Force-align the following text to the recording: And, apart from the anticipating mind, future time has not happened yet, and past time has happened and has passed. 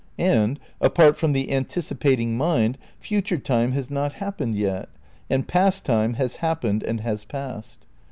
And, 0.17 0.59
apart 0.81 1.15
from 1.15 1.31
the 1.31 1.51
anticipating 1.51 2.35
mind, 2.35 2.79
future 2.99 3.37
time 3.37 3.73
has 3.73 3.91
not 3.91 4.13
happened 4.13 4.55
yet, 4.55 4.89
and 5.29 5.47
past 5.47 5.85
time 5.85 6.15
has 6.15 6.37
happened 6.37 6.81
and 6.81 7.01
has 7.01 7.23
passed. 7.23 7.85